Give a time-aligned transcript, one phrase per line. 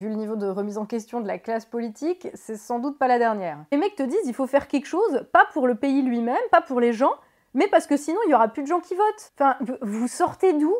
[0.00, 3.08] Vu le niveau de remise en question de la classe politique, c'est sans doute pas
[3.08, 3.64] la dernière.
[3.72, 6.60] Les mecs te disent il faut faire quelque chose, pas pour le pays lui-même, pas
[6.60, 7.14] pour les gens,
[7.52, 9.32] mais parce que sinon il y aura plus de gens qui votent.
[9.34, 10.72] Enfin, vous sortez d'où?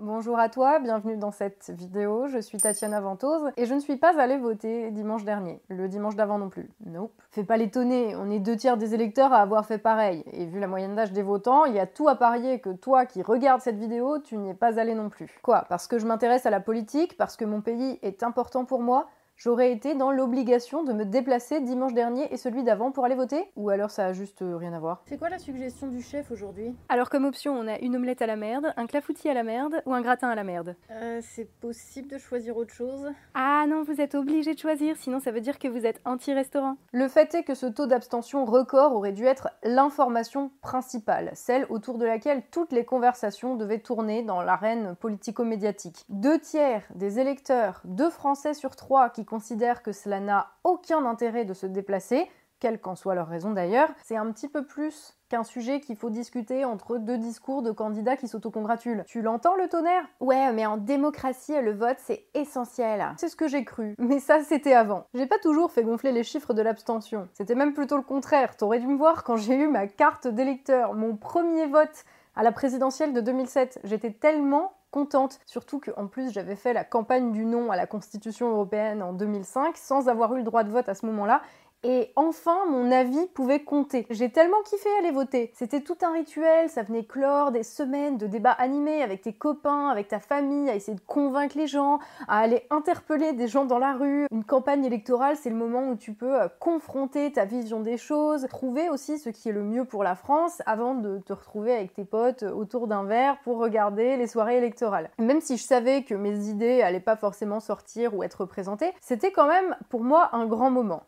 [0.00, 2.28] Bonjour à toi, bienvenue dans cette vidéo.
[2.28, 6.14] Je suis Tatiana Ventose et je ne suis pas allée voter dimanche dernier, le dimanche
[6.14, 6.70] d'avant non plus.
[6.86, 7.10] Nope.
[7.32, 10.22] Fais pas l'étonner, on est deux tiers des électeurs à avoir fait pareil.
[10.30, 13.06] Et vu la moyenne d'âge des votants, il y a tout à parier que toi
[13.06, 15.40] qui regardes cette vidéo, tu n'y es pas allé non plus.
[15.42, 15.66] Quoi?
[15.68, 19.08] Parce que je m'intéresse à la politique, parce que mon pays est important pour moi,
[19.38, 23.50] j'aurais été dans l'obligation de me déplacer dimanche dernier et celui d'avant pour aller voter?
[23.56, 25.02] Ou alors ça a juste euh, rien à voir?
[25.06, 26.74] C'est quoi la suggestion du chef aujourd'hui?
[26.88, 29.80] Alors comme option, on a une omelette à la merde, un clafoutis à la merde
[29.86, 30.76] ou un gratin à la merde.
[30.90, 33.10] Euh, c'est possible de choisir autre chose?
[33.34, 36.76] Ah non, vous êtes obligé de choisir, sinon ça veut dire que vous êtes anti-restaurant.
[36.92, 41.98] Le fait est que ce taux d'abstention record aurait dû être l'information principale, celle autour
[41.98, 46.04] de laquelle toutes les conversations devaient tourner dans l'arène politico-médiatique.
[46.08, 51.44] Deux tiers des électeurs, deux Français sur trois qui considèrent que cela n'a aucun intérêt
[51.44, 52.28] de se déplacer,
[52.60, 56.10] quelle qu'en soit leur raison d'ailleurs, c'est un petit peu plus qu'un sujet qu'il faut
[56.10, 59.04] discuter entre deux discours de candidats qui s'autocongratulent.
[59.06, 60.04] Tu l'entends le tonnerre?
[60.20, 63.04] Ouais, mais en démocratie, le vote, c'est essentiel.
[63.18, 63.94] C'est ce que j'ai cru.
[63.98, 65.04] Mais ça, c'était avant.
[65.14, 67.28] J'ai pas toujours fait gonfler les chiffres de l'abstention.
[67.34, 68.56] C'était même plutôt le contraire.
[68.56, 72.52] T'aurais dû me voir quand j'ai eu ma carte d'électeur, mon premier vote à la
[72.52, 73.80] présidentielle de 2007.
[73.84, 78.50] J'étais tellement contente, surtout qu'en plus j'avais fait la campagne du non à la Constitution
[78.50, 81.42] européenne en 2005 sans avoir eu le droit de vote à ce moment-là
[81.84, 84.06] et enfin, mon avis pouvait compter.
[84.10, 85.52] J'ai tellement kiffé aller voter.
[85.54, 89.88] C'était tout un rituel, ça venait clore des semaines de débats animés avec tes copains,
[89.88, 93.78] avec ta famille, à essayer de convaincre les gens, à aller interpeller des gens dans
[93.78, 94.26] la rue.
[94.32, 98.46] Une campagne électorale, c'est le moment où tu peux euh, confronter ta vision des choses,
[98.48, 101.94] trouver aussi ce qui est le mieux pour la France avant de te retrouver avec
[101.94, 105.10] tes potes autour d'un verre pour regarder les soirées électorales.
[105.18, 109.30] Même si je savais que mes idées allaient pas forcément sortir ou être représentées, c'était
[109.30, 111.04] quand même pour moi un grand moment.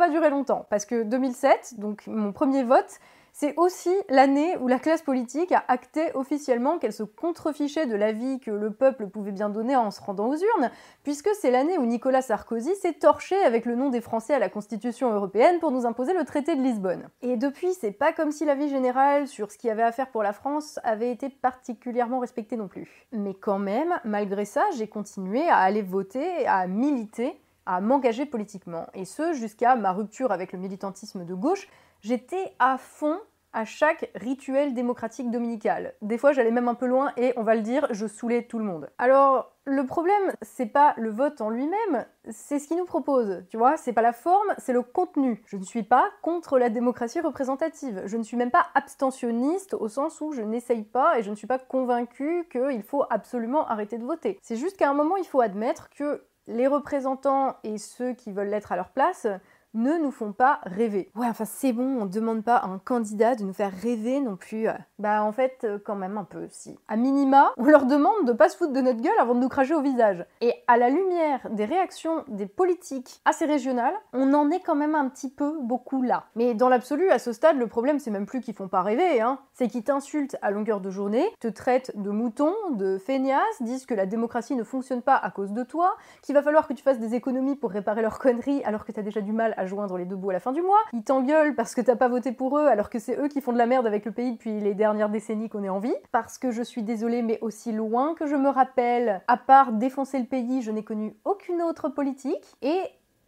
[0.00, 2.98] Pas duré longtemps, parce que 2007, donc mon premier vote,
[3.34, 8.40] c'est aussi l'année où la classe politique a acté officiellement qu'elle se contrefichait de l'avis
[8.40, 10.70] que le peuple pouvait bien donner en se rendant aux urnes,
[11.04, 14.48] puisque c'est l'année où Nicolas Sarkozy s'est torché avec le nom des Français à la
[14.48, 17.08] Constitution européenne pour nous imposer le traité de Lisbonne.
[17.20, 20.10] Et depuis, c'est pas comme si l'avis général sur ce qu'il y avait à faire
[20.10, 23.06] pour la France avait été particulièrement respecté non plus.
[23.12, 27.38] Mais quand même, malgré ça, j'ai continué à aller voter, à militer
[27.70, 28.86] à m'engager politiquement.
[28.94, 31.68] Et ce, jusqu'à ma rupture avec le militantisme de gauche,
[32.00, 33.16] j'étais à fond
[33.52, 35.94] à chaque rituel démocratique dominical.
[36.02, 38.58] Des fois, j'allais même un peu loin et, on va le dire, je saoulais tout
[38.58, 38.90] le monde.
[38.98, 43.44] Alors, le problème, c'est pas le vote en lui-même, c'est ce qu'il nous propose.
[43.48, 45.42] Tu vois, c'est pas la forme, c'est le contenu.
[45.46, 48.02] Je ne suis pas contre la démocratie représentative.
[48.06, 51.36] Je ne suis même pas abstentionniste au sens où je n'essaye pas et je ne
[51.36, 54.38] suis pas convaincue qu'il faut absolument arrêter de voter.
[54.42, 58.48] C'est juste qu'à un moment, il faut admettre que les représentants et ceux qui veulent
[58.48, 59.26] l'être à leur place
[59.74, 61.10] ne nous font pas rêver.
[61.14, 64.36] Ouais, enfin c'est bon, on demande pas à un candidat de nous faire rêver non
[64.36, 64.66] plus.
[64.98, 66.78] Bah en fait, euh, quand même un peu, si.
[66.88, 69.48] À minima, on leur demande de pas se foutre de notre gueule avant de nous
[69.48, 70.24] cracher au visage.
[70.40, 74.94] Et à la lumière des réactions des politiques assez régionales, on en est quand même
[74.94, 76.24] un petit peu beaucoup là.
[76.34, 79.20] Mais dans l'absolu, à ce stade, le problème c'est même plus qu'ils font pas rêver,
[79.20, 79.38] hein.
[79.52, 83.94] C'est qu'ils t'insultent à longueur de journée, te traitent de mouton, de feignasse, disent que
[83.94, 86.98] la démocratie ne fonctionne pas à cause de toi, qu'il va falloir que tu fasses
[86.98, 90.16] des économies pour réparer leurs conneries alors que t'as déjà du mal joindre les deux
[90.16, 90.78] bouts à la fin du mois.
[90.92, 93.52] Ils t'engueulent parce que t'as pas voté pour eux alors que c'est eux qui font
[93.52, 95.94] de la merde avec le pays depuis les dernières décennies qu'on est en vie.
[96.12, 100.18] Parce que je suis désolée, mais aussi loin que je me rappelle, à part défoncer
[100.18, 102.56] le pays, je n'ai connu aucune autre politique.
[102.62, 102.80] Et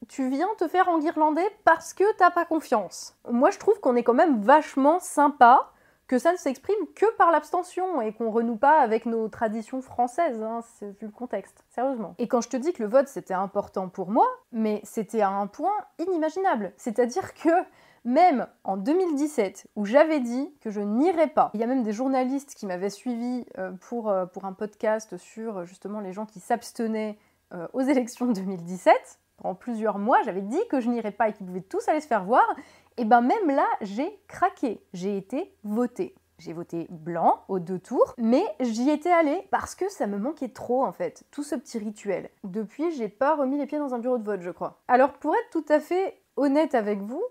[0.08, 3.16] tu viens te faire enguirlander parce que t'as pas confiance.
[3.30, 5.70] Moi, je trouve qu'on est quand même vachement sympa
[6.12, 10.42] que ça ne s'exprime que par l'abstention et qu'on renoue pas avec nos traditions françaises,
[10.42, 12.14] hein, vu le contexte, sérieusement.
[12.18, 15.30] Et quand je te dis que le vote c'était important pour moi, mais c'était à
[15.30, 16.74] un point inimaginable.
[16.76, 17.48] C'est-à-dire que
[18.04, 21.94] même en 2017, où j'avais dit que je n'irais pas, il y a même des
[21.94, 26.40] journalistes qui m'avaient suivi euh, pour, euh, pour un podcast sur justement les gens qui
[26.40, 27.16] s'abstenaient
[27.54, 29.18] euh, aux élections de 2017.
[29.44, 32.06] En plusieurs mois, j'avais dit que je n'irais pas et qu'ils pouvaient tous aller se
[32.06, 32.44] faire voir.
[32.96, 34.80] Et ben même là, j'ai craqué.
[34.92, 36.14] J'ai été votée.
[36.38, 40.48] J'ai voté blanc aux deux tours, mais j'y étais allée parce que ça me manquait
[40.48, 42.30] trop en fait, tout ce petit rituel.
[42.42, 44.80] Depuis, j'ai pas remis les pieds dans un bureau de vote, je crois.
[44.88, 47.22] Alors pour être tout à fait honnête avec vous,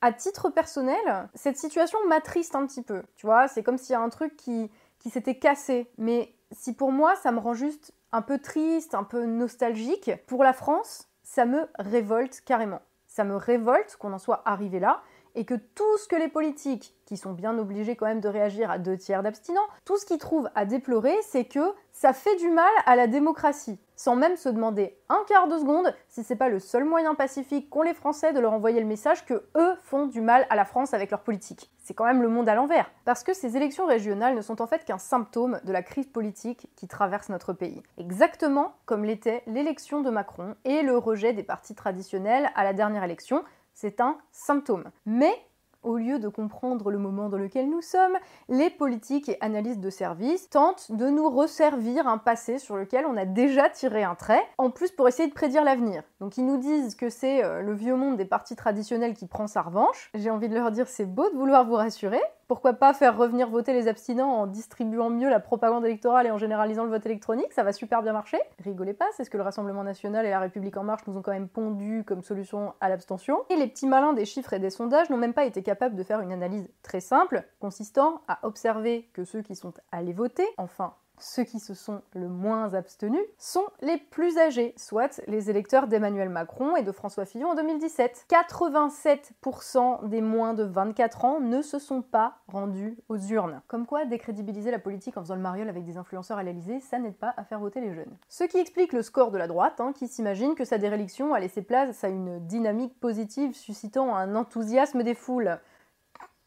[0.00, 3.02] à titre personnel, cette situation m'attriste un petit peu.
[3.16, 5.90] Tu vois, c'est comme s'il y a un truc qui, qui s'était cassé.
[5.98, 10.42] Mais si pour moi, ça me rend juste un peu triste, un peu nostalgique, pour
[10.42, 12.80] la France, ça me révolte carrément.
[13.20, 15.02] Ça me révolte qu'on en soit arrivé là
[15.34, 18.70] et que tout ce que les politiques, qui sont bien obligés quand même de réagir
[18.70, 22.48] à deux tiers d'abstinents, tout ce qu'ils trouvent à déplorer, c'est que ça fait du
[22.48, 23.78] mal à la démocratie.
[24.00, 27.68] Sans même se demander un quart de seconde si c'est pas le seul moyen pacifique
[27.68, 30.64] qu'ont les Français de leur envoyer le message que eux font du mal à la
[30.64, 31.70] France avec leur politique.
[31.76, 32.90] C'est quand même le monde à l'envers.
[33.04, 36.70] Parce que ces élections régionales ne sont en fait qu'un symptôme de la crise politique
[36.76, 37.82] qui traverse notre pays.
[37.98, 43.04] Exactement comme l'était l'élection de Macron et le rejet des partis traditionnels à la dernière
[43.04, 43.44] élection,
[43.74, 44.84] c'est un symptôme.
[45.04, 45.34] Mais
[45.82, 48.16] au lieu de comprendre le moment dans lequel nous sommes,
[48.48, 53.16] les politiques et analystes de service tentent de nous resservir un passé sur lequel on
[53.16, 56.02] a déjà tiré un trait, en plus pour essayer de prédire l'avenir.
[56.20, 59.46] Donc ils nous disent que c'est euh, le vieux monde des partis traditionnels qui prend
[59.46, 60.10] sa revanche.
[60.14, 63.48] J'ai envie de leur dire c'est beau de vouloir vous rassurer, pourquoi pas faire revenir
[63.48, 67.52] voter les abstinents en distribuant mieux la propagande électorale et en généralisant le vote électronique
[67.52, 68.38] Ça va super bien marcher.
[68.64, 71.22] Rigolez pas, c'est ce que le Rassemblement national et la République en marche nous ont
[71.22, 73.44] quand même pondu comme solution à l'abstention.
[73.50, 76.02] Et les petits malins des chiffres et des sondages n'ont même pas été capables de
[76.02, 80.94] faire une analyse très simple, consistant à observer que ceux qui sont allés voter, enfin
[81.20, 86.28] ceux qui se sont le moins abstenus, sont les plus âgés, soit les électeurs d'Emmanuel
[86.28, 88.26] Macron et de François Fillon en 2017.
[88.28, 93.60] 87% des moins de 24 ans ne se sont pas rendus aux urnes.
[93.68, 96.98] Comme quoi, décrédibiliser la politique en faisant le mariole avec des influenceurs à l'Elysée, ça
[96.98, 98.16] n'aide pas à faire voter les jeunes.
[98.28, 101.40] Ce qui explique le score de la droite, hein, qui s'imagine que sa déréliction a
[101.40, 105.58] laissé place à une dynamique positive suscitant un enthousiasme des foules.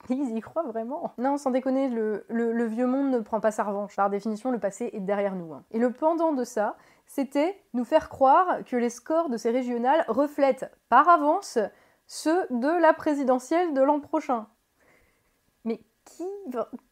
[0.09, 1.13] Ils y croient vraiment.
[1.17, 3.95] Non, sans déconner, le, vieux monde ne prend pas sa revanche.
[3.95, 5.53] Par définition, le passé est derrière nous.
[5.53, 5.63] Hein.
[5.71, 10.03] Et le pendant de ça, c'était nous faire croire que les scores de ces régionales
[10.07, 11.57] reflètent par avance
[12.07, 14.47] ceux de la présidentielle de l'an prochain.
[15.63, 16.27] Mais qui,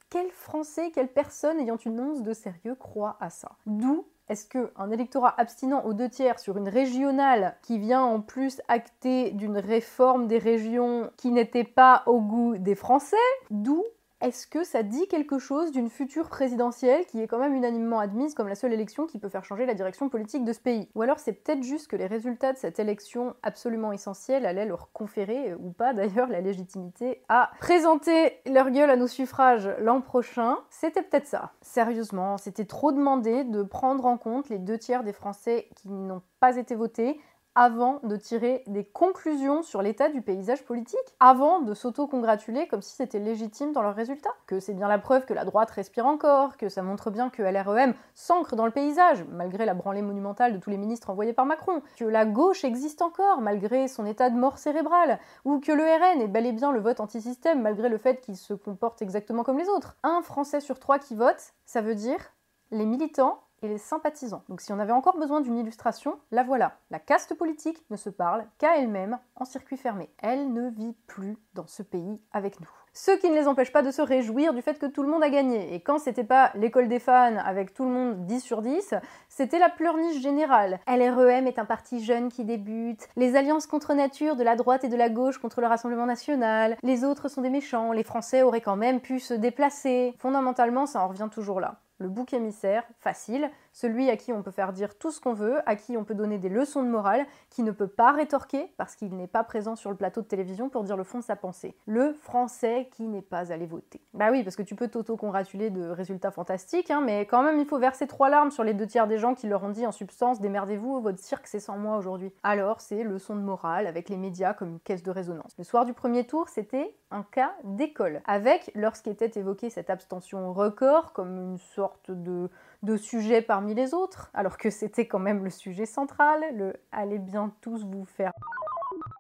[0.09, 3.51] quel Français, quelle personne ayant une once de sérieux croit à ça?
[3.65, 8.61] D'où est-ce qu'un électorat abstinent aux deux tiers sur une régionale qui vient en plus
[8.69, 13.17] acter d'une réforme des régions qui n'était pas au goût des Français,
[13.49, 13.83] d'où
[14.21, 18.33] est-ce que ça dit quelque chose d'une future présidentielle qui est quand même unanimement admise
[18.33, 20.89] comme la seule élection qui peut faire changer la direction politique de ce pays?
[20.95, 24.91] Ou alors c'est peut-être juste que les résultats de cette élection absolument essentielle allaient leur
[24.91, 30.01] conférer, euh, ou pas d'ailleurs, la légitimité à présenter leur gueule à nos suffrages l'an
[30.01, 30.57] prochain?
[30.69, 31.51] C'était peut-être ça.
[31.62, 36.21] Sérieusement, c'était trop demandé de prendre en compte les deux tiers des Français qui n'ont
[36.39, 37.19] pas été votés
[37.56, 42.95] avant de tirer des conclusions sur l'état du paysage politique, avant de s'auto-congratuler comme si
[42.95, 46.57] c'était légitime dans leurs résultats, que c'est bien la preuve que la droite respire encore,
[46.57, 50.57] que ça montre bien que LREM s'ancre dans le paysage, malgré la branlée monumentale de
[50.57, 54.38] tous les ministres envoyés par Macron, que la gauche existe encore, malgré son état de
[54.38, 57.98] mort cérébrale, ou que le RN est bel et bien le vote anti-système, malgré le
[57.98, 59.98] fait qu'il se comporte exactement comme les autres.
[60.03, 62.31] Un Français sur trois qui vote, ça veut dire
[62.71, 64.43] les militants et les sympathisants.
[64.49, 66.77] Donc si on avait encore besoin d'une illustration, la voilà.
[66.89, 70.09] La caste politique ne se parle qu'à elle-même en circuit fermé.
[70.19, 72.69] Elle ne vit plus dans ce pays avec nous.
[72.93, 75.23] Ce qui ne les empêche pas de se réjouir du fait que tout le monde
[75.23, 75.73] a gagné.
[75.73, 78.95] Et quand c'était pas l'école des fans avec tout le monde 10 sur 10,
[79.29, 80.81] c'était la pleurniche générale.
[80.87, 84.89] LREM est un parti jeune qui débute, les alliances contre nature de la droite et
[84.89, 88.59] de la gauche contre le Rassemblement national, les autres sont des méchants, les Français auraient
[88.59, 90.13] quand même pu se déplacer.
[90.19, 94.51] Fondamentalement, ça en revient toujours là le bouc émissaire, facile, celui à qui on peut
[94.51, 97.25] faire dire tout ce qu'on veut, à qui on peut donner des leçons de morale,
[97.50, 100.69] qui ne peut pas rétorquer parce qu'il n'est pas présent sur le plateau de télévision
[100.69, 101.75] pour dire le fond de sa pensée.
[101.85, 104.01] Le français qui n'est pas allé voter.
[104.13, 107.65] Bah oui, parce que tu peux t'auto-congratuler de résultats fantastiques, hein, mais quand même il
[107.65, 109.91] faut verser trois larmes sur les deux tiers des gens qui leur ont dit en
[109.91, 112.31] substance démerdez-vous, votre cirque c'est sans moi aujourd'hui.
[112.44, 115.53] Alors c'est leçon de morale avec les médias comme une caisse de résonance.
[115.57, 121.13] Le soir du premier tour, c'était un cas d'école, avec, lorsqu'était évoqué cette abstention record
[121.13, 122.50] comme une sorte de
[122.84, 127.53] de sujets les autres, alors que c'était quand même le sujet central, le allez bien
[127.62, 128.32] tous vous faire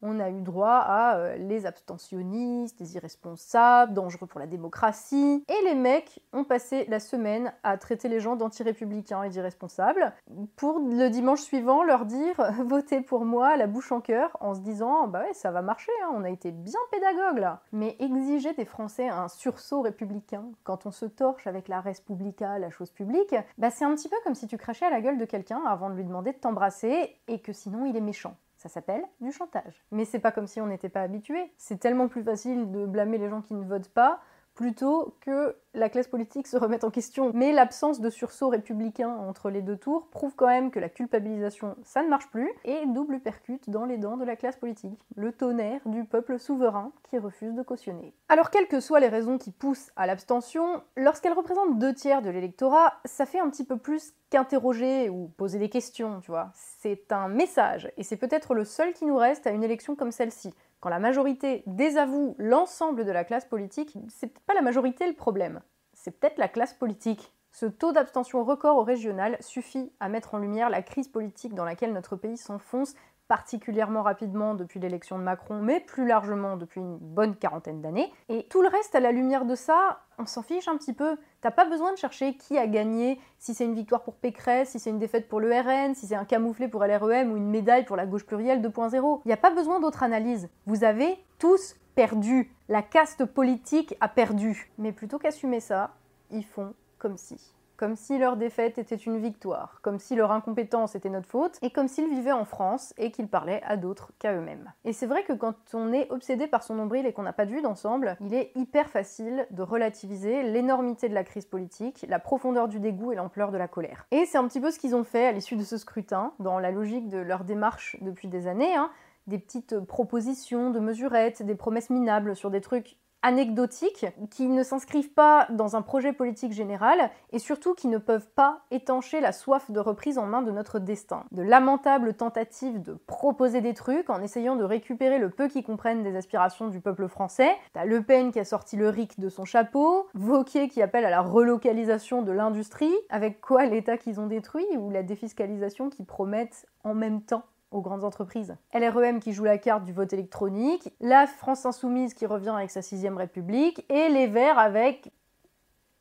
[0.01, 5.43] on a eu droit à euh, les abstentionnistes, les irresponsables, dangereux pour la démocratie.
[5.47, 10.13] Et les mecs ont passé la semaine à traiter les gens d'anti-républicains et d'irresponsables
[10.55, 14.59] pour le dimanche suivant leur dire votez pour moi la bouche en cœur en se
[14.61, 17.61] disant bah ouais ça va marcher, hein, on a été bien pédagogue là.
[17.71, 22.69] Mais exiger des Français un sursaut républicain quand on se torche avec la Respublica, la
[22.69, 25.25] chose publique, bah c'est un petit peu comme si tu crachais à la gueule de
[25.25, 28.35] quelqu'un avant de lui demander de t'embrasser et que sinon il est méchant.
[28.61, 29.83] Ça s'appelle du chantage.
[29.89, 31.51] Mais c'est pas comme si on n'était pas habitué.
[31.57, 34.21] C'est tellement plus facile de blâmer les gens qui ne votent pas
[34.55, 37.31] plutôt que la classe politique se remette en question.
[37.33, 41.75] Mais l'absence de sursaut républicain entre les deux tours prouve quand même que la culpabilisation,
[41.83, 45.31] ça ne marche plus, et double percute dans les dents de la classe politique, le
[45.31, 48.13] tonnerre du peuple souverain qui refuse de cautionner.
[48.29, 52.29] Alors quelles que soient les raisons qui poussent à l'abstention, lorsqu'elle représente deux tiers de
[52.29, 56.51] l'électorat, ça fait un petit peu plus qu'interroger ou poser des questions, tu vois.
[56.53, 60.11] C'est un message, et c'est peut-être le seul qui nous reste à une élection comme
[60.11, 65.07] celle-ci quand la majorité désavoue l'ensemble de la classe politique, c'est peut-être pas la majorité
[65.07, 65.61] le problème,
[65.93, 67.31] c'est peut-être la classe politique.
[67.51, 71.65] Ce taux d'abstention record au régional suffit à mettre en lumière la crise politique dans
[71.65, 72.95] laquelle notre pays s'enfonce
[73.31, 78.11] particulièrement rapidement depuis l'élection de Macron, mais plus largement depuis une bonne quarantaine d'années.
[78.27, 81.15] Et tout le reste, à la lumière de ça, on s'en fiche un petit peu.
[81.39, 84.79] T'as pas besoin de chercher qui a gagné, si c'est une victoire pour Pécresse, si
[84.79, 87.85] c'est une défaite pour le RN, si c'est un camouflé pour LREM ou une médaille
[87.85, 89.21] pour la gauche plurielle 2.0.
[89.23, 90.49] Il a pas besoin d'autre analyse.
[90.65, 92.53] Vous avez tous perdu.
[92.67, 94.73] La caste politique a perdu.
[94.77, 95.91] Mais plutôt qu'assumer ça,
[96.31, 97.37] ils font comme si
[97.81, 101.71] comme si leur défaite était une victoire, comme si leur incompétence était notre faute, et
[101.71, 104.71] comme s'ils vivaient en France et qu'ils parlaient à d'autres qu'à eux-mêmes.
[104.85, 107.47] Et c'est vrai que quand on est obsédé par son nombril et qu'on n'a pas
[107.47, 112.67] de d'ensemble, il est hyper facile de relativiser l'énormité de la crise politique, la profondeur
[112.67, 114.05] du dégoût et l'ampleur de la colère.
[114.11, 116.59] Et c'est un petit peu ce qu'ils ont fait à l'issue de ce scrutin, dans
[116.59, 118.91] la logique de leur démarche depuis des années, hein,
[119.25, 125.13] des petites propositions de mesurettes, des promesses minables sur des trucs anecdotiques qui ne s'inscrivent
[125.13, 129.69] pas dans un projet politique général et surtout qui ne peuvent pas étancher la soif
[129.71, 131.25] de reprise en main de notre destin.
[131.31, 136.03] De lamentables tentatives de proposer des trucs en essayant de récupérer le peu qui comprennent
[136.03, 137.51] des aspirations du peuple français.
[137.73, 141.09] T'as Le Pen qui a sorti le RIC de son chapeau, Vauquier qui appelle à
[141.09, 146.65] la relocalisation de l'industrie, avec quoi l'État qu'ils ont détruit ou la défiscalisation qu'ils promettent
[146.83, 147.43] en même temps?
[147.71, 148.55] Aux grandes entreprises.
[148.73, 152.81] LREM qui joue la carte du vote électronique, la France Insoumise qui revient avec sa
[152.81, 155.11] sixième République, et les Verts avec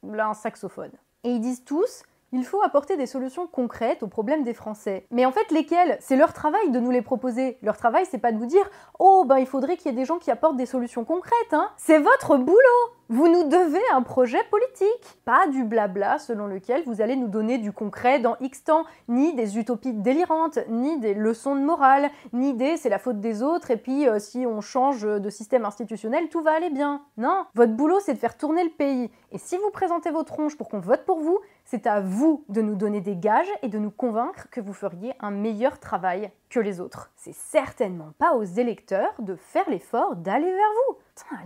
[0.02, 0.92] un saxophone.
[1.24, 5.06] Et ils disent tous il faut apporter des solutions concrètes aux problèmes des Français.
[5.10, 5.98] Mais en fait, lesquelles?
[6.00, 7.58] C'est leur travail de nous les proposer.
[7.60, 10.04] Leur travail, c'est pas de nous dire Oh, ben il faudrait qu'il y ait des
[10.04, 12.56] gens qui apportent des solutions concrètes, hein C'est votre boulot
[13.10, 17.58] vous nous devez un projet politique, pas du blabla selon lequel vous allez nous donner
[17.58, 22.54] du concret dans X temps, ni des utopies délirantes, ni des leçons de morale, ni
[22.54, 26.28] des c'est la faute des autres et puis euh, si on change de système institutionnel,
[26.28, 27.02] tout va aller bien.
[27.16, 29.10] Non, votre boulot c'est de faire tourner le pays.
[29.32, 32.62] Et si vous présentez vos tronches pour qu'on vote pour vous, c'est à vous de
[32.62, 36.60] nous donner des gages et de nous convaincre que vous feriez un meilleur travail que
[36.60, 37.10] les autres.
[37.16, 40.54] C'est certainement pas aux électeurs de faire l'effort d'aller vers
[40.88, 40.96] vous.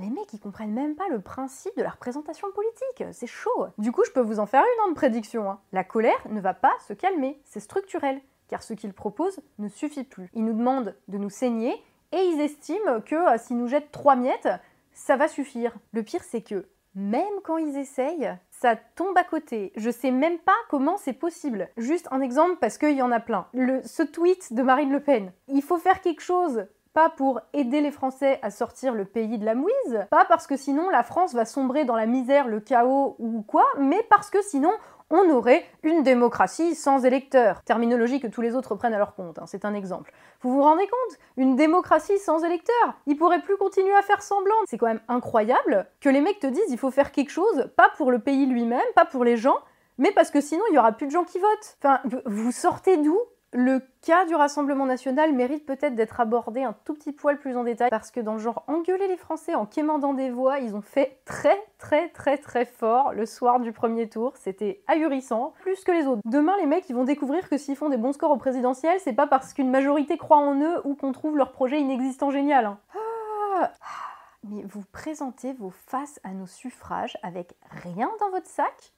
[0.00, 3.04] Les mecs, ils comprennent même pas le principe de la représentation politique.
[3.12, 3.66] C'est chaud.
[3.78, 5.50] Du coup, je peux vous en faire une en prédiction.
[5.50, 5.60] Hein.
[5.72, 7.40] La colère ne va pas se calmer.
[7.44, 8.20] C'est structurel.
[8.48, 10.28] Car ce qu'ils proposent ne suffit plus.
[10.34, 11.74] Ils nous demandent de nous saigner
[12.12, 14.48] et ils estiment que euh, s'ils nous jettent trois miettes,
[14.92, 15.74] ça va suffire.
[15.92, 19.72] Le pire, c'est que même quand ils essayent, ça tombe à côté.
[19.76, 21.68] Je sais même pas comment c'est possible.
[21.76, 23.48] Juste un exemple parce qu'il y en a plein.
[23.52, 25.32] Le, ce tweet de Marine Le Pen.
[25.48, 29.44] Il faut faire quelque chose pas pour aider les Français à sortir le pays de
[29.44, 33.16] la mouise, pas parce que sinon la France va sombrer dans la misère, le chaos
[33.18, 34.70] ou quoi, mais parce que sinon
[35.10, 37.62] on aurait une démocratie sans électeurs.
[37.64, 40.12] Terminologie que tous les autres prennent à leur compte, hein, c'est un exemple.
[40.40, 41.18] Vous vous rendez compte?
[41.36, 42.94] Une démocratie sans électeurs?
[43.06, 44.54] Ils pourraient plus continuer à faire semblant.
[44.66, 47.90] C'est quand même incroyable que les mecs te disent il faut faire quelque chose, pas
[47.96, 49.58] pour le pays lui-même, pas pour les gens,
[49.98, 51.76] mais parce que sinon il y aura plus de gens qui votent.
[51.82, 53.18] Enfin, vous sortez d'où?
[53.54, 57.62] Le cas du Rassemblement national mérite peut-être d'être abordé un tout petit poil plus en
[57.62, 60.82] détail parce que dans le genre engueuler les Français en quémandant des voix, ils ont
[60.82, 64.32] fait très très très très fort le soir du premier tour.
[64.36, 66.20] C'était ahurissant, plus que les autres.
[66.24, 69.12] Demain, les mecs, ils vont découvrir que s'ils font des bons scores au présidentiel, c'est
[69.12, 72.66] pas parce qu'une majorité croit en eux ou qu'on trouve leur projet inexistant génial.
[72.66, 72.78] Hein.
[72.92, 73.70] Ah
[74.46, 78.92] mais vous présentez vos faces à nos suffrages avec rien dans votre sac?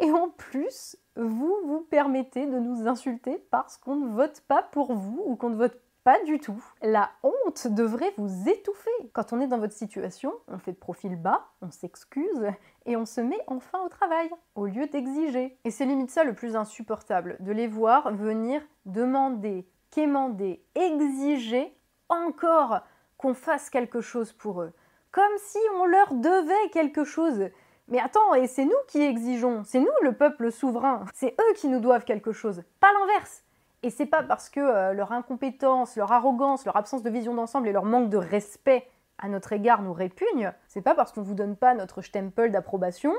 [0.00, 4.94] Et en plus, vous vous permettez de nous insulter parce qu'on ne vote pas pour
[4.94, 6.62] vous ou qu'on ne vote pas du tout.
[6.82, 8.90] La honte devrait vous étouffer.
[9.14, 12.52] Quand on est dans votre situation, on fait de profil bas, on s'excuse
[12.84, 15.56] et on se met enfin au travail au lieu d'exiger.
[15.64, 21.74] Et c'est limite ça le plus insupportable, de les voir venir demander, quémander, exiger
[22.10, 22.82] encore
[23.16, 24.72] qu'on fasse quelque chose pour eux.
[25.10, 27.48] Comme si on leur devait quelque chose.
[27.88, 31.68] Mais attends, et c'est nous qui exigeons, c'est nous le peuple souverain, c'est eux qui
[31.68, 33.44] nous doivent quelque chose, pas l'inverse.
[33.82, 37.68] Et c'est pas parce que euh, leur incompétence, leur arrogance, leur absence de vision d'ensemble
[37.68, 38.88] et leur manque de respect
[39.18, 43.12] à notre égard nous répugnent, c'est pas parce qu'on vous donne pas notre stempel d'approbation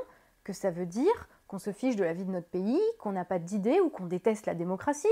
[0.44, 3.26] que ça veut dire qu'on se fiche de la vie de notre pays, qu'on n'a
[3.26, 5.08] pas d'idées ou qu'on déteste la démocratie.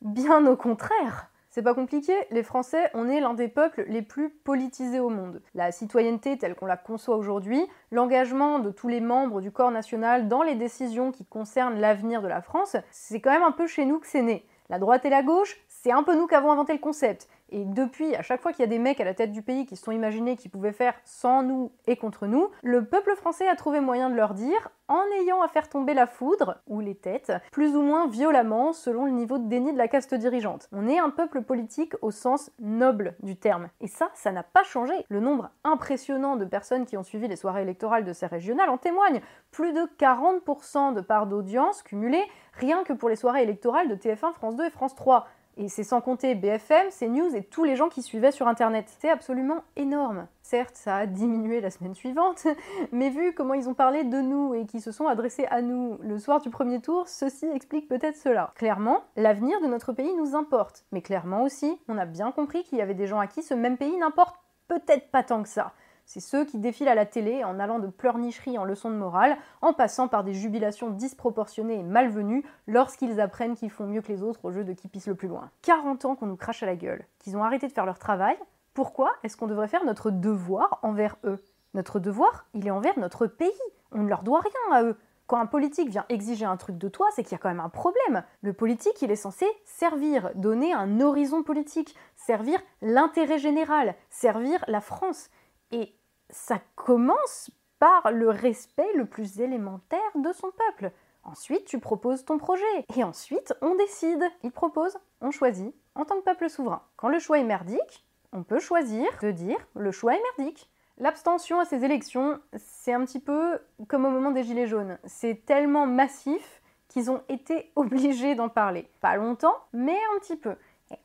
[0.00, 1.31] Bien au contraire.
[1.54, 5.42] C'est pas compliqué, les Français, on est l'un des peuples les plus politisés au monde.
[5.54, 10.28] La citoyenneté telle qu'on la conçoit aujourd'hui, l'engagement de tous les membres du corps national
[10.28, 13.84] dans les décisions qui concernent l'avenir de la France, c'est quand même un peu chez
[13.84, 14.46] nous que c'est né.
[14.70, 17.28] La droite et la gauche, c'est un peu nous qui avons inventé le concept.
[17.52, 19.66] Et depuis, à chaque fois qu'il y a des mecs à la tête du pays
[19.66, 23.46] qui se sont imaginés qu'ils pouvaient faire sans nous et contre nous, le peuple français
[23.46, 26.94] a trouvé moyen de leur dire, en ayant à faire tomber la foudre, ou les
[26.94, 30.68] têtes, plus ou moins violemment selon le niveau de déni de la caste dirigeante.
[30.72, 33.68] On est un peuple politique au sens noble du terme.
[33.82, 34.94] Et ça, ça n'a pas changé.
[35.10, 38.78] Le nombre impressionnant de personnes qui ont suivi les soirées électorales de ces régionales en
[38.78, 39.20] témoigne.
[39.50, 44.32] Plus de 40% de part d'audience cumulée, rien que pour les soirées électorales de TF1,
[44.32, 45.26] France 2 et France 3.
[45.56, 48.86] Et c'est sans compter BFM, CNews et tous les gens qui suivaient sur Internet.
[49.00, 50.26] C'est absolument énorme.
[50.42, 52.46] Certes, ça a diminué la semaine suivante,
[52.92, 55.98] mais vu comment ils ont parlé de nous et qui se sont adressés à nous
[56.02, 58.52] le soir du premier tour, ceci explique peut-être cela.
[58.56, 60.84] Clairement, l'avenir de notre pays nous importe.
[60.92, 63.54] Mais clairement aussi, on a bien compris qu'il y avait des gens à qui ce
[63.54, 64.36] même pays n'importe
[64.68, 65.72] peut-être pas tant que ça.
[66.12, 69.34] C'est ceux qui défilent à la télé en allant de pleurnicherie en leçons de morale,
[69.62, 74.22] en passant par des jubilations disproportionnées et malvenues lorsqu'ils apprennent qu'ils font mieux que les
[74.22, 75.48] autres au jeu de qui pisse le plus loin.
[75.62, 78.36] 40 ans qu'on nous crache à la gueule, qu'ils ont arrêté de faire leur travail,
[78.74, 81.42] pourquoi est-ce qu'on devrait faire notre devoir envers eux?
[81.72, 83.50] Notre devoir, il est envers notre pays.
[83.90, 84.98] On ne leur doit rien à eux.
[85.26, 87.58] Quand un politique vient exiger un truc de toi, c'est qu'il y a quand même
[87.58, 88.22] un problème.
[88.42, 94.82] Le politique, il est censé servir, donner un horizon politique, servir l'intérêt général, servir la
[94.82, 95.30] France.
[95.70, 95.94] Et
[96.32, 100.92] ça commence par le respect le plus élémentaire de son peuple.
[101.24, 102.64] Ensuite, tu proposes ton projet.
[102.96, 104.24] Et ensuite, on décide.
[104.42, 106.82] Il propose, on choisit, en tant que peuple souverain.
[106.96, 110.68] Quand le choix est merdique, on peut choisir de dire le choix est merdique.
[110.98, 113.58] L'abstention à ces élections, c'est un petit peu
[113.88, 114.98] comme au moment des Gilets jaunes.
[115.04, 118.88] C'est tellement massif qu'ils ont été obligés d'en parler.
[119.00, 120.56] Pas longtemps, mais un petit peu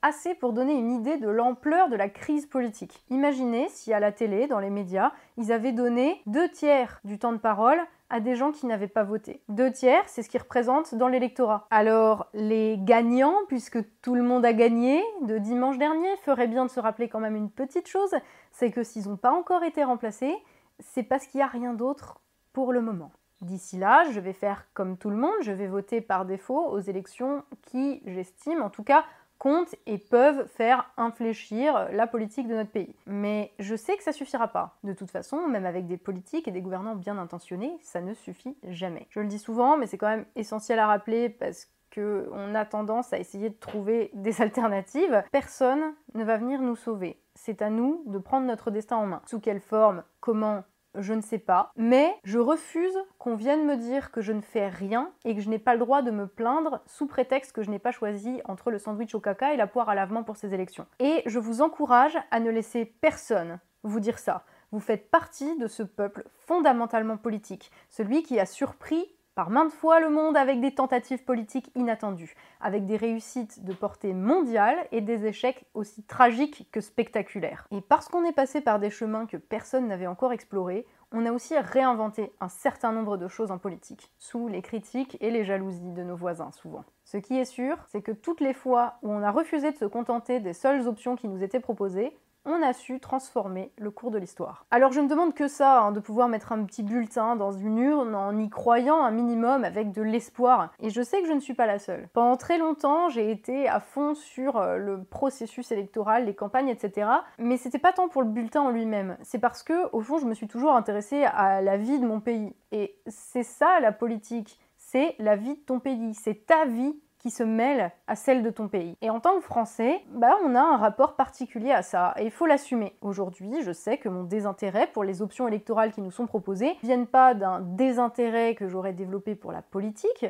[0.01, 3.03] assez pour donner une idée de l'ampleur de la crise politique.
[3.10, 7.32] Imaginez si à la télé, dans les médias, ils avaient donné deux tiers du temps
[7.32, 7.79] de parole
[8.10, 9.41] à des gens qui n'avaient pas voté.
[9.50, 11.67] Deux tiers, c'est ce qui représente dans l'électorat.
[11.72, 16.72] Alors, les gagnants, puisque tout le monde a gagné de dimanche dernier, feraient bien de
[16.72, 18.15] se rappeler quand même une petite chose,
[18.51, 20.36] c'est que s'ils n'ont pas encore été remplacés,
[20.79, 22.22] c'est parce qu'il n'y a rien d'autre
[22.53, 23.12] pour le moment.
[23.41, 26.79] D'ici là, je vais faire comme tout le monde, je vais voter par défaut aux
[26.79, 29.03] élections qui, j'estime, en tout cas,
[29.38, 32.96] comptent et peuvent faire infléchir la politique de notre pays.
[33.06, 34.77] Mais je sais que ça suffira pas.
[34.84, 38.56] De toute façon, même avec des politiques et des gouvernants bien intentionnés, ça ne suffit
[38.63, 39.08] jamais.
[39.10, 43.13] Je le dis souvent, mais c'est quand même essentiel à rappeler parce qu'on a tendance
[43.13, 45.24] à essayer de trouver des alternatives.
[45.32, 47.20] Personne ne va venir nous sauver.
[47.36, 49.22] C'est à nous de prendre notre destin en main.
[49.25, 50.63] Sous quelle forme, comment,
[50.97, 51.71] je ne sais pas.
[51.75, 55.49] Mais je refuse qu'on vienne me dire que je ne fais rien et que je
[55.49, 58.71] n'ai pas le droit de me plaindre sous prétexte que je n'ai pas choisi entre
[58.71, 60.86] le sandwich au caca et la poire à lavement pour ces élections.
[60.99, 64.43] Et je vous encourage à ne laisser personne vous dire ça.
[64.71, 69.05] Vous faites partie de ce peuple fondamentalement politique, celui qui a surpris
[69.38, 74.15] par maintes fois le monde avec des tentatives politiques inattendues, avec des réussites de portée
[74.15, 77.67] mondiale et des échecs aussi tragiques que spectaculaires.
[77.69, 81.32] Et parce qu'on est passé par des chemins que personne n'avait encore explorés, on a
[81.32, 85.93] aussi réinventé un certain nombre de choses en politique, sous les critiques et les jalousies
[85.93, 86.84] de nos voisins souvent.
[87.06, 89.86] Ce qui est sûr, c'est que toutes les fois où on a refusé de se
[89.86, 94.17] contenter des seules options qui nous étaient proposées, on a su transformer le cours de
[94.17, 94.65] l'histoire.
[94.71, 97.77] Alors je ne demande que ça, hein, de pouvoir mettre un petit bulletin dans une
[97.77, 100.71] urne en y croyant un minimum avec de l'espoir.
[100.79, 102.07] Et je sais que je ne suis pas la seule.
[102.13, 107.10] Pendant très longtemps, j'ai été à fond sur euh, le processus électoral, les campagnes, etc.
[107.38, 109.17] Mais c'était pas tant pour le bulletin en lui-même.
[109.21, 112.21] C'est parce que, au fond, je me suis toujours intéressée à la vie de mon
[112.21, 112.55] pays.
[112.71, 114.60] Et c'est ça la politique.
[114.77, 116.13] C'est la vie de ton pays.
[116.13, 118.95] C'est ta vie qui se mêle à celle de ton pays.
[119.01, 122.32] Et en tant que Français, bah, on a un rapport particulier à ça, et il
[122.32, 122.95] faut l'assumer.
[123.01, 127.08] Aujourd'hui, je sais que mon désintérêt pour les options électorales qui nous sont proposées viennent
[127.08, 130.25] pas d'un désintérêt que j'aurais développé pour la politique,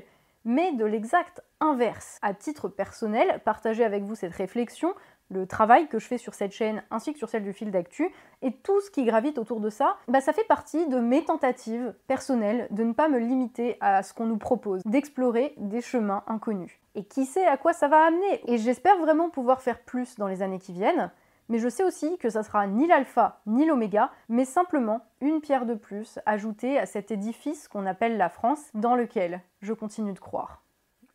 [0.45, 2.19] mais de l'exact inverse.
[2.21, 4.93] À titre personnel, partager avec vous cette réflexion
[5.29, 8.09] le travail que je fais sur cette chaîne ainsi que sur celle du fil d'actu
[8.41, 11.93] et tout ce qui gravite autour de ça, bah ça fait partie de mes tentatives
[12.07, 16.79] personnelles de ne pas me limiter à ce qu'on nous propose, d'explorer des chemins inconnus.
[16.95, 20.27] Et qui sait à quoi ça va amener Et j'espère vraiment pouvoir faire plus dans
[20.27, 21.11] les années qui viennent,
[21.49, 25.65] mais je sais aussi que ça sera ni l'alpha ni l'oméga, mais simplement une pierre
[25.65, 30.19] de plus ajoutée à cet édifice qu'on appelle la France, dans lequel je continue de
[30.19, 30.63] croire.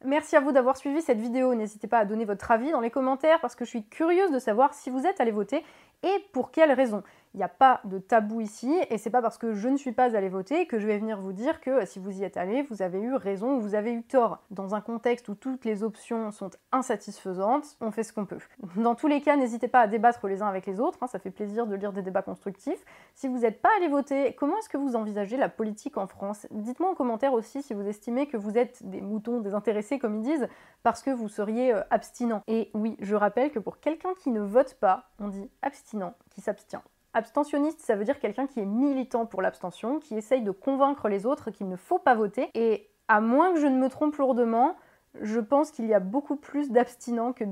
[0.04, 1.54] Merci à vous d'avoir suivi cette vidéo.
[1.54, 4.38] N'hésitez pas à donner votre avis dans les commentaires parce que je suis curieuse de
[4.38, 5.64] savoir si vous êtes allé voter
[6.02, 7.02] et pour quelles raisons.
[7.34, 9.92] Il n'y a pas de tabou ici, et c'est pas parce que je ne suis
[9.92, 12.62] pas allée voter que je vais venir vous dire que si vous y êtes allé,
[12.62, 14.40] vous avez eu raison ou vous avez eu tort.
[14.50, 18.38] Dans un contexte où toutes les options sont insatisfaisantes, on fait ce qu'on peut.
[18.76, 21.18] Dans tous les cas, n'hésitez pas à débattre les uns avec les autres, hein, ça
[21.18, 22.84] fait plaisir de lire des débats constructifs.
[23.14, 26.46] Si vous n'êtes pas allé voter, comment est-ce que vous envisagez la politique en France?
[26.50, 30.22] Dites-moi en commentaire aussi si vous estimez que vous êtes des moutons désintéressés, comme ils
[30.22, 30.48] disent,
[30.82, 32.42] parce que vous seriez euh, abstinent.
[32.46, 36.40] Et oui, je rappelle que pour quelqu'un qui ne vote pas, on dit abstinent, qui
[36.40, 36.82] s'abstient.
[37.14, 41.26] Abstentionniste, ça veut dire quelqu'un qui est militant pour l'abstention, qui essaye de convaincre les
[41.26, 42.50] autres qu'il ne faut pas voter.
[42.54, 44.76] Et à moins que je ne me trompe lourdement,
[45.20, 47.44] je pense qu'il y a beaucoup plus d'abstinents que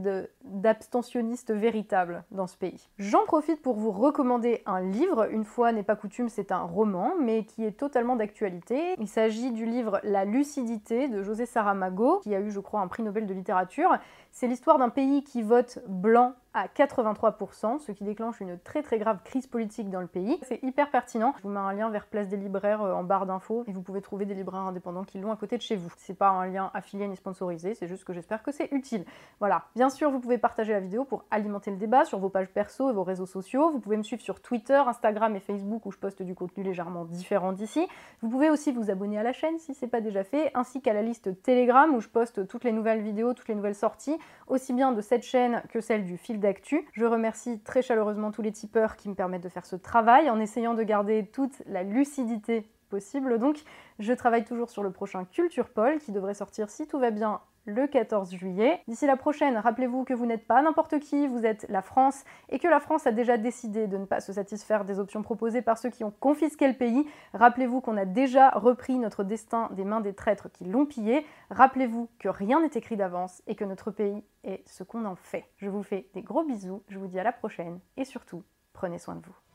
[0.45, 2.89] d'abstentionnistes véritables dans ce pays.
[2.99, 7.13] J'en profite pour vous recommander un livre, une fois n'est pas coutume, c'est un roman,
[7.21, 8.95] mais qui est totalement d'actualité.
[8.99, 12.89] Il s'agit du livre La lucidité de José Saramago, qui a eu, je crois, un
[12.89, 13.91] prix Nobel de littérature.
[14.33, 18.99] C'est l'histoire d'un pays qui vote blanc à 83%, ce qui déclenche une très très
[18.99, 20.39] grave crise politique dans le pays.
[20.43, 21.33] C'est hyper pertinent.
[21.39, 23.83] Je vous mets un lien vers Place des libraires euh, en barre d'infos et vous
[23.83, 25.93] pouvez trouver des libraires indépendants qui l'ont à côté de chez vous.
[25.99, 29.05] C'est pas un lien affilié ni sponsorisé, c'est juste que j'espère que c'est utile.
[29.39, 29.67] Voilà.
[29.77, 32.91] Bien sûr, vous pouvez partager la vidéo pour alimenter le débat sur vos pages perso
[32.91, 33.71] et vos réseaux sociaux.
[33.71, 37.05] Vous pouvez me suivre sur Twitter, Instagram et Facebook où je poste du contenu légèrement
[37.05, 37.87] différent d'ici.
[38.23, 40.93] Vous pouvez aussi vous abonner à la chaîne si c'est pas déjà fait, ainsi qu'à
[40.93, 44.73] la liste Telegram où je poste toutes les nouvelles vidéos, toutes les nouvelles sorties, aussi
[44.73, 46.87] bien de cette chaîne que celle du d'actu.
[46.93, 50.41] Je remercie très chaleureusement tous les tipeurs qui me permettent de faire ce travail en
[50.41, 53.39] essayant de garder toute la lucidité possible.
[53.39, 53.59] Donc,
[53.99, 57.41] je travaille toujours sur le prochain Culture Paul qui devrait sortir si tout va bien
[57.71, 58.81] le 14 juillet.
[58.89, 62.59] D'ici la prochaine, rappelez-vous que vous n'êtes pas n'importe qui, vous êtes la France et
[62.59, 65.79] que la France a déjà décidé de ne pas se satisfaire des options proposées par
[65.79, 67.07] ceux qui ont confisqué le pays.
[67.33, 71.25] Rappelez-vous qu'on a déjà repris notre destin des mains des traîtres qui l'ont pillé.
[71.51, 75.45] Rappelez-vous que rien n'est écrit d'avance et que notre pays est ce qu'on en fait.
[75.57, 78.99] Je vous fais des gros bisous, je vous dis à la prochaine et surtout, prenez
[78.99, 79.50] soin de vous.